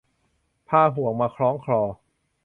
[0.69, 1.79] หาห่วงมาคล้องคอ